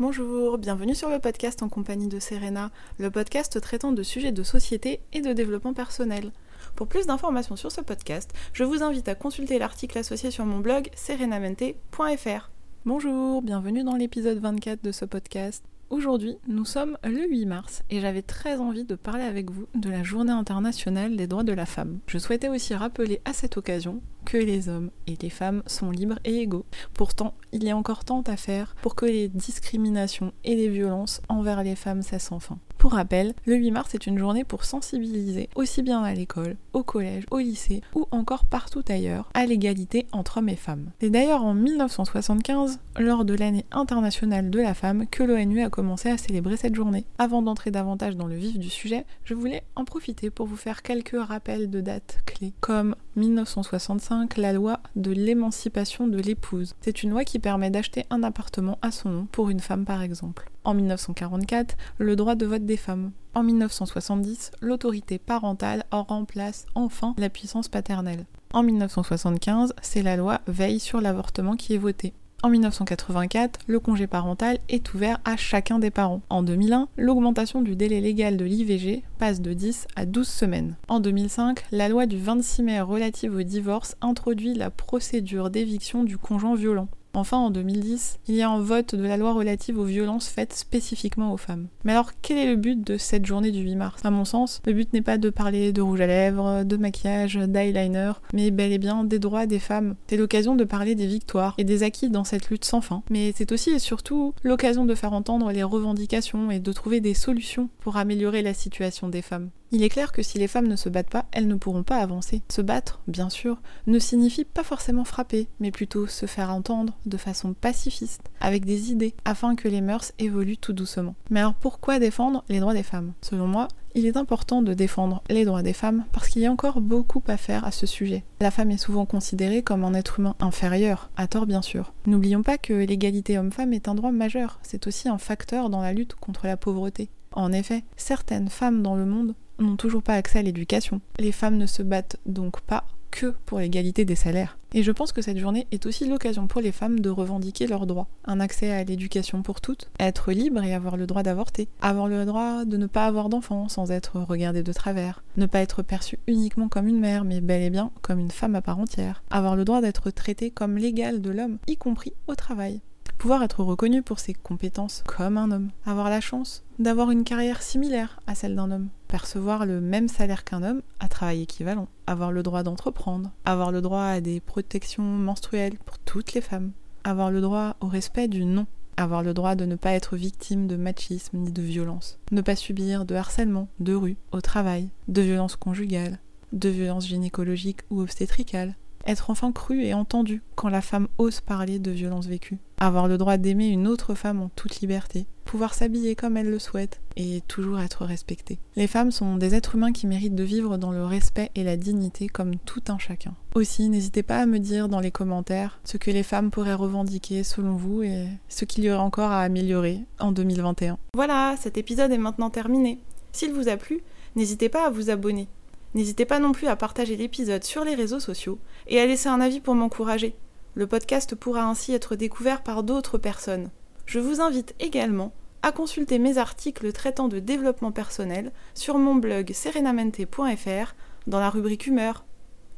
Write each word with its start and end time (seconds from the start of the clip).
Bonjour, 0.00 0.56
bienvenue 0.56 0.94
sur 0.94 1.10
le 1.10 1.18
podcast 1.18 1.62
en 1.62 1.68
compagnie 1.68 2.08
de 2.08 2.18
Serena, 2.20 2.70
le 2.98 3.10
podcast 3.10 3.60
traitant 3.60 3.92
de 3.92 4.02
sujets 4.02 4.32
de 4.32 4.42
société 4.42 5.00
et 5.12 5.20
de 5.20 5.34
développement 5.34 5.74
personnel. 5.74 6.32
Pour 6.74 6.86
plus 6.86 7.04
d'informations 7.04 7.54
sur 7.54 7.70
ce 7.70 7.82
podcast, 7.82 8.32
je 8.54 8.64
vous 8.64 8.82
invite 8.82 9.08
à 9.08 9.14
consulter 9.14 9.58
l'article 9.58 9.98
associé 9.98 10.30
sur 10.30 10.46
mon 10.46 10.60
blog 10.60 10.88
serenamente.fr. 10.96 12.50
Bonjour, 12.86 13.42
bienvenue 13.42 13.84
dans 13.84 13.96
l'épisode 13.96 14.38
24 14.38 14.82
de 14.82 14.90
ce 14.90 15.04
podcast. 15.04 15.62
Aujourd'hui, 15.90 16.38
nous 16.46 16.64
sommes 16.64 16.96
le 17.02 17.28
8 17.28 17.46
mars 17.46 17.82
et 17.90 18.00
j'avais 18.00 18.22
très 18.22 18.58
envie 18.58 18.84
de 18.84 18.94
parler 18.94 19.24
avec 19.24 19.50
vous 19.50 19.66
de 19.74 19.90
la 19.90 20.04
Journée 20.04 20.30
internationale 20.30 21.16
des 21.16 21.26
droits 21.26 21.42
de 21.42 21.52
la 21.52 21.66
femme. 21.66 21.98
Je 22.06 22.18
souhaitais 22.18 22.48
aussi 22.48 22.74
rappeler 22.74 23.20
à 23.24 23.32
cette 23.32 23.56
occasion 23.56 24.00
que 24.24 24.36
les 24.36 24.68
hommes 24.68 24.92
et 25.08 25.16
les 25.20 25.30
femmes 25.30 25.64
sont 25.66 25.90
libres 25.90 26.20
et 26.24 26.36
égaux. 26.36 26.64
Pourtant, 26.94 27.34
il 27.50 27.64
y 27.64 27.70
a 27.70 27.76
encore 27.76 28.04
tant 28.04 28.20
à 28.20 28.36
faire 28.36 28.76
pour 28.82 28.94
que 28.94 29.04
les 29.04 29.26
discriminations 29.26 30.32
et 30.44 30.54
les 30.54 30.68
violences 30.68 31.22
envers 31.28 31.64
les 31.64 31.74
femmes 31.74 32.02
cessent 32.02 32.30
enfin. 32.30 32.60
Pour 32.80 32.94
rappel, 32.94 33.34
le 33.44 33.56
8 33.56 33.72
mars 33.72 33.94
est 33.94 34.06
une 34.06 34.16
journée 34.16 34.42
pour 34.42 34.64
sensibiliser 34.64 35.50
aussi 35.54 35.82
bien 35.82 36.02
à 36.02 36.14
l'école, 36.14 36.56
au 36.72 36.82
collège, 36.82 37.26
au 37.30 37.36
lycée 37.36 37.82
ou 37.94 38.06
encore 38.10 38.46
partout 38.46 38.82
ailleurs 38.88 39.28
à 39.34 39.44
l'égalité 39.44 40.06
entre 40.12 40.38
hommes 40.38 40.48
et 40.48 40.56
femmes. 40.56 40.90
C'est 40.98 41.10
d'ailleurs 41.10 41.44
en 41.44 41.52
1975, 41.52 42.80
lors 42.98 43.26
de 43.26 43.34
l'année 43.34 43.66
internationale 43.70 44.48
de 44.48 44.60
la 44.60 44.72
femme, 44.72 45.06
que 45.08 45.22
l'ONU 45.22 45.62
a 45.62 45.68
commencé 45.68 46.08
à 46.08 46.16
célébrer 46.16 46.56
cette 46.56 46.74
journée. 46.74 47.04
Avant 47.18 47.42
d'entrer 47.42 47.70
davantage 47.70 48.16
dans 48.16 48.26
le 48.26 48.36
vif 48.36 48.58
du 48.58 48.70
sujet, 48.70 49.04
je 49.24 49.34
voulais 49.34 49.62
en 49.76 49.84
profiter 49.84 50.30
pour 50.30 50.46
vous 50.46 50.56
faire 50.56 50.80
quelques 50.80 51.20
rappels 51.20 51.68
de 51.68 51.82
dates 51.82 52.20
clés, 52.24 52.54
comme 52.60 52.96
1965, 53.16 54.38
la 54.38 54.54
loi 54.54 54.80
de 54.96 55.10
l'émancipation 55.10 56.08
de 56.08 56.18
l'épouse. 56.18 56.74
C'est 56.80 57.02
une 57.02 57.10
loi 57.10 57.24
qui 57.24 57.40
permet 57.40 57.68
d'acheter 57.68 58.06
un 58.08 58.22
appartement 58.22 58.78
à 58.80 58.90
son 58.90 59.10
nom 59.10 59.26
pour 59.30 59.50
une 59.50 59.60
femme 59.60 59.84
par 59.84 60.00
exemple. 60.00 60.50
En 60.64 60.74
1944, 60.74 61.76
le 61.98 62.16
droit 62.16 62.34
de 62.34 62.46
vote 62.46 62.66
des 62.66 62.76
femmes. 62.76 63.12
En 63.34 63.42
1970, 63.42 64.50
l'autorité 64.60 65.18
parentale 65.18 65.84
remplace 65.90 66.66
enfin 66.74 67.14
la 67.16 67.30
puissance 67.30 67.68
paternelle. 67.68 68.26
En 68.52 68.62
1975, 68.62 69.74
c'est 69.80 70.02
la 70.02 70.16
loi 70.16 70.40
Veille 70.46 70.80
sur 70.80 71.00
l'avortement 71.00 71.56
qui 71.56 71.74
est 71.74 71.78
votée. 71.78 72.12
En 72.42 72.48
1984, 72.48 73.60
le 73.66 73.80
congé 73.80 74.06
parental 74.06 74.58
est 74.70 74.94
ouvert 74.94 75.20
à 75.26 75.36
chacun 75.36 75.78
des 75.78 75.90
parents. 75.90 76.22
En 76.30 76.42
2001, 76.42 76.88
l'augmentation 76.96 77.60
du 77.60 77.76
délai 77.76 78.00
légal 78.00 78.38
de 78.38 78.46
l'IVG 78.46 79.02
passe 79.18 79.42
de 79.42 79.52
10 79.52 79.86
à 79.94 80.06
12 80.06 80.26
semaines. 80.26 80.76
En 80.88 81.00
2005, 81.00 81.64
la 81.70 81.90
loi 81.90 82.06
du 82.06 82.16
26 82.16 82.62
mai 82.62 82.80
relative 82.80 83.34
au 83.34 83.42
divorce 83.42 83.94
introduit 84.00 84.54
la 84.54 84.70
procédure 84.70 85.50
d'éviction 85.50 86.02
du 86.02 86.16
conjoint 86.16 86.54
violent. 86.54 86.88
Enfin, 87.12 87.38
en 87.38 87.50
2010, 87.50 88.20
il 88.28 88.36
y 88.36 88.42
a 88.42 88.50
un 88.50 88.60
vote 88.60 88.94
de 88.94 89.02
la 89.02 89.16
loi 89.16 89.32
relative 89.32 89.78
aux 89.78 89.84
violences 89.84 90.28
faites 90.28 90.52
spécifiquement 90.52 91.32
aux 91.32 91.36
femmes. 91.36 91.66
Mais 91.84 91.92
alors, 91.92 92.12
quel 92.22 92.38
est 92.38 92.46
le 92.46 92.56
but 92.56 92.86
de 92.86 92.98
cette 92.98 93.26
journée 93.26 93.50
du 93.50 93.60
8 93.60 93.76
mars? 93.76 94.00
À 94.04 94.10
mon 94.10 94.24
sens, 94.24 94.60
le 94.64 94.72
but 94.72 94.92
n'est 94.92 95.02
pas 95.02 95.18
de 95.18 95.30
parler 95.30 95.72
de 95.72 95.82
rouge 95.82 96.00
à 96.00 96.06
lèvres, 96.06 96.62
de 96.64 96.76
maquillage, 96.76 97.36
d'eyeliner, 97.36 98.12
mais 98.32 98.50
bel 98.50 98.72
et 98.72 98.78
bien 98.78 99.02
des 99.04 99.18
droits 99.18 99.46
des 99.46 99.58
femmes. 99.58 99.96
C'est 100.06 100.16
l'occasion 100.16 100.54
de 100.54 100.64
parler 100.64 100.94
des 100.94 101.06
victoires 101.06 101.54
et 101.58 101.64
des 101.64 101.82
acquis 101.82 102.10
dans 102.10 102.24
cette 102.24 102.48
lutte 102.48 102.64
sans 102.64 102.80
fin. 102.80 103.02
Mais 103.10 103.32
c'est 103.34 103.52
aussi 103.52 103.70
et 103.70 103.78
surtout 103.78 104.32
l'occasion 104.42 104.84
de 104.84 104.94
faire 104.94 105.12
entendre 105.12 105.50
les 105.50 105.62
revendications 105.62 106.50
et 106.50 106.60
de 106.60 106.72
trouver 106.72 107.00
des 107.00 107.14
solutions 107.14 107.68
pour 107.80 107.96
améliorer 107.96 108.42
la 108.42 108.54
situation 108.54 109.08
des 109.08 109.22
femmes. 109.22 109.50
Il 109.72 109.84
est 109.84 109.88
clair 109.88 110.10
que 110.10 110.22
si 110.22 110.38
les 110.38 110.48
femmes 110.48 110.66
ne 110.66 110.74
se 110.74 110.88
battent 110.88 111.10
pas, 111.10 111.26
elles 111.30 111.46
ne 111.46 111.54
pourront 111.54 111.84
pas 111.84 111.98
avancer. 111.98 112.42
Se 112.48 112.60
battre, 112.60 113.00
bien 113.06 113.30
sûr, 113.30 113.58
ne 113.86 114.00
signifie 114.00 114.44
pas 114.44 114.64
forcément 114.64 115.04
frapper, 115.04 115.46
mais 115.60 115.70
plutôt 115.70 116.08
se 116.08 116.26
faire 116.26 116.50
entendre 116.50 116.94
de 117.06 117.16
façon 117.16 117.54
pacifiste, 117.54 118.30
avec 118.40 118.64
des 118.64 118.90
idées, 118.90 119.14
afin 119.24 119.54
que 119.54 119.68
les 119.68 119.80
mœurs 119.80 120.12
évoluent 120.18 120.56
tout 120.56 120.72
doucement. 120.72 121.14
Mais 121.30 121.38
alors 121.38 121.54
pourquoi 121.54 122.00
défendre 122.00 122.44
les 122.48 122.58
droits 122.58 122.74
des 122.74 122.82
femmes? 122.82 123.12
Selon 123.22 123.46
moi, 123.46 123.68
il 123.94 124.06
est 124.06 124.16
important 124.16 124.62
de 124.62 124.74
défendre 124.74 125.22
les 125.28 125.44
droits 125.44 125.62
des 125.62 125.72
femmes 125.72 126.04
parce 126.12 126.28
qu'il 126.28 126.42
y 126.42 126.46
a 126.46 126.52
encore 126.52 126.80
beaucoup 126.80 127.22
à 127.28 127.36
faire 127.36 127.64
à 127.64 127.70
ce 127.70 127.86
sujet. 127.86 128.24
La 128.40 128.50
femme 128.50 128.70
est 128.70 128.76
souvent 128.76 129.06
considérée 129.06 129.62
comme 129.62 129.84
un 129.84 129.94
être 129.94 130.18
humain 130.18 130.34
inférieur, 130.40 131.10
à 131.16 131.26
tort 131.26 131.46
bien 131.46 131.62
sûr. 131.62 131.92
N'oublions 132.06 132.42
pas 132.42 132.58
que 132.58 132.72
l'égalité 132.72 133.38
homme-femme 133.38 133.72
est 133.72 133.88
un 133.88 133.94
droit 133.94 134.12
majeur, 134.12 134.58
c'est 134.62 134.86
aussi 134.86 135.08
un 135.08 135.18
facteur 135.18 135.70
dans 135.70 135.82
la 135.82 135.92
lutte 135.92 136.14
contre 136.14 136.46
la 136.46 136.56
pauvreté. 136.56 137.08
En 137.32 137.52
effet, 137.52 137.84
certaines 137.96 138.48
femmes 138.48 138.82
dans 138.82 138.96
le 138.96 139.06
monde 139.06 139.34
n'ont 139.60 139.76
toujours 139.76 140.02
pas 140.02 140.14
accès 140.14 140.38
à 140.38 140.42
l'éducation. 140.42 141.00
Les 141.18 141.32
femmes 141.32 141.56
ne 141.56 141.66
se 141.66 141.82
battent 141.82 142.16
donc 142.26 142.60
pas 142.60 142.84
que 143.10 143.34
pour 143.46 143.58
l'égalité 143.58 144.04
des 144.04 144.14
salaires. 144.14 144.56
Et 144.72 144.82
je 144.82 144.92
pense 144.92 145.12
que 145.12 145.22
cette 145.22 145.38
journée 145.38 145.66
est 145.72 145.86
aussi 145.86 146.06
l'occasion 146.06 146.46
pour 146.46 146.60
les 146.60 146.70
femmes 146.70 147.00
de 147.00 147.10
revendiquer 147.10 147.66
leurs 147.66 147.86
droits. 147.86 148.06
Un 148.24 148.38
accès 148.38 148.70
à 148.70 148.84
l'éducation 148.84 149.42
pour 149.42 149.60
toutes, 149.60 149.90
être 149.98 150.30
libre 150.30 150.62
et 150.62 150.74
avoir 150.74 150.96
le 150.96 151.06
droit 151.06 151.24
d'avorter, 151.24 151.68
avoir 151.82 152.06
le 152.06 152.24
droit 152.24 152.64
de 152.64 152.76
ne 152.76 152.86
pas 152.86 153.06
avoir 153.06 153.28
d'enfants 153.28 153.68
sans 153.68 153.90
être 153.90 154.20
regardée 154.20 154.62
de 154.62 154.72
travers, 154.72 155.24
ne 155.36 155.46
pas 155.46 155.60
être 155.60 155.82
perçue 155.82 156.20
uniquement 156.28 156.68
comme 156.68 156.86
une 156.86 157.00
mère, 157.00 157.24
mais 157.24 157.40
bel 157.40 157.62
et 157.62 157.70
bien 157.70 157.90
comme 158.00 158.20
une 158.20 158.30
femme 158.30 158.54
à 158.54 158.62
part 158.62 158.78
entière, 158.78 159.24
avoir 159.30 159.56
le 159.56 159.64
droit 159.64 159.80
d'être 159.80 160.10
traitée 160.10 160.50
comme 160.50 160.78
l'égal 160.78 161.20
de 161.20 161.30
l'homme, 161.30 161.58
y 161.66 161.76
compris 161.76 162.12
au 162.28 162.36
travail 162.36 162.80
pouvoir 163.20 163.42
être 163.42 163.62
reconnu 163.62 164.02
pour 164.02 164.18
ses 164.18 164.32
compétences 164.32 165.02
comme 165.06 165.36
un 165.36 165.50
homme, 165.50 165.70
avoir 165.84 166.08
la 166.08 166.22
chance 166.22 166.64
d'avoir 166.78 167.10
une 167.10 167.24
carrière 167.24 167.60
similaire 167.60 168.18
à 168.26 168.34
celle 168.34 168.56
d'un 168.56 168.70
homme, 168.70 168.88
percevoir 169.08 169.66
le 169.66 169.82
même 169.82 170.08
salaire 170.08 170.42
qu'un 170.42 170.62
homme 170.62 170.80
à 171.00 171.08
travail 171.08 171.42
équivalent, 171.42 171.88
avoir 172.06 172.32
le 172.32 172.42
droit 172.42 172.62
d'entreprendre, 172.62 173.30
avoir 173.44 173.72
le 173.72 173.82
droit 173.82 174.04
à 174.04 174.22
des 174.22 174.40
protections 174.40 175.04
menstruelles 175.04 175.76
pour 175.84 175.98
toutes 175.98 176.32
les 176.32 176.40
femmes, 176.40 176.72
avoir 177.04 177.30
le 177.30 177.42
droit 177.42 177.76
au 177.80 177.88
respect 177.88 178.26
du 178.26 178.46
nom, 178.46 178.66
avoir 178.96 179.22
le 179.22 179.34
droit 179.34 179.54
de 179.54 179.66
ne 179.66 179.76
pas 179.76 179.92
être 179.92 180.16
victime 180.16 180.66
de 180.66 180.76
machisme 180.76 181.36
ni 181.36 181.52
de 181.52 181.62
violence, 181.62 182.18
ne 182.32 182.40
pas 182.40 182.56
subir 182.56 183.04
de 183.04 183.14
harcèlement, 183.14 183.68
de 183.80 183.94
rue, 183.94 184.16
au 184.32 184.40
travail, 184.40 184.88
de 185.08 185.20
violences 185.20 185.56
conjugales, 185.56 186.18
de 186.52 186.68
violences 186.68 187.06
gynécologiques 187.06 187.82
ou 187.90 188.00
obstétricales, 188.00 188.76
être 189.06 189.30
enfin 189.30 189.52
cru 189.52 189.82
et 189.82 189.94
entendu 189.94 190.42
quand 190.54 190.68
la 190.68 190.80
femme 190.80 191.08
ose 191.18 191.40
parler 191.40 191.78
de 191.78 191.90
violences 191.90 192.26
vécues. 192.26 192.58
Avoir 192.78 193.08
le 193.08 193.18
droit 193.18 193.36
d'aimer 193.36 193.68
une 193.68 193.86
autre 193.86 194.14
femme 194.14 194.40
en 194.40 194.50
toute 194.54 194.80
liberté. 194.80 195.26
Pouvoir 195.44 195.74
s'habiller 195.74 196.14
comme 196.14 196.36
elle 196.36 196.48
le 196.48 196.58
souhaite 196.58 197.00
et 197.16 197.42
toujours 197.48 197.80
être 197.80 198.04
respectée. 198.04 198.58
Les 198.76 198.86
femmes 198.86 199.10
sont 199.10 199.36
des 199.36 199.54
êtres 199.54 199.74
humains 199.74 199.92
qui 199.92 200.06
méritent 200.06 200.34
de 200.34 200.44
vivre 200.44 200.78
dans 200.78 200.92
le 200.92 201.04
respect 201.04 201.50
et 201.54 201.64
la 201.64 201.76
dignité 201.76 202.28
comme 202.28 202.56
tout 202.56 202.82
un 202.88 202.98
chacun. 202.98 203.34
Aussi, 203.54 203.88
n'hésitez 203.88 204.22
pas 204.22 204.38
à 204.38 204.46
me 204.46 204.58
dire 204.58 204.88
dans 204.88 205.00
les 205.00 205.10
commentaires 205.10 205.80
ce 205.84 205.96
que 205.96 206.10
les 206.10 206.22
femmes 206.22 206.50
pourraient 206.50 206.74
revendiquer 206.74 207.42
selon 207.42 207.74
vous 207.74 208.02
et 208.02 208.28
ce 208.48 208.64
qu'il 208.64 208.84
y 208.84 208.90
aurait 208.90 209.00
encore 209.00 209.32
à 209.32 209.40
améliorer 209.40 210.04
en 210.20 210.30
2021. 210.32 210.98
Voilà, 211.14 211.56
cet 211.58 211.76
épisode 211.76 212.12
est 212.12 212.18
maintenant 212.18 212.50
terminé. 212.50 213.00
S'il 213.32 213.52
vous 213.52 213.68
a 213.68 213.76
plu, 213.76 214.02
n'hésitez 214.36 214.68
pas 214.68 214.86
à 214.86 214.90
vous 214.90 215.10
abonner 215.10 215.48
N'hésitez 215.94 216.24
pas 216.24 216.38
non 216.38 216.52
plus 216.52 216.68
à 216.68 216.76
partager 216.76 217.16
l'épisode 217.16 217.64
sur 217.64 217.84
les 217.84 217.94
réseaux 217.94 218.20
sociaux 218.20 218.58
et 218.86 219.00
à 219.00 219.06
laisser 219.06 219.28
un 219.28 219.40
avis 219.40 219.60
pour 219.60 219.74
m'encourager. 219.74 220.34
Le 220.74 220.86
podcast 220.86 221.34
pourra 221.34 221.64
ainsi 221.64 221.92
être 221.92 222.14
découvert 222.14 222.62
par 222.62 222.82
d'autres 222.82 223.18
personnes. 223.18 223.70
Je 224.06 224.20
vous 224.20 224.40
invite 224.40 224.74
également 224.78 225.32
à 225.62 225.72
consulter 225.72 226.18
mes 226.18 226.38
articles 226.38 226.92
traitant 226.92 227.28
de 227.28 227.38
développement 227.38 227.92
personnel 227.92 228.52
sur 228.74 228.98
mon 228.98 229.14
blog 229.14 229.52
serenamente.fr 229.52 230.94
dans 231.26 231.40
la 231.40 231.50
rubrique 231.50 231.86
humeur. 231.86 232.24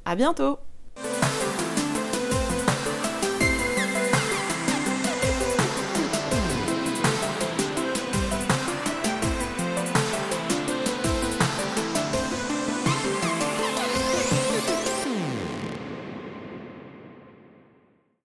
À 0.05 0.17
bientôt! 0.17 0.59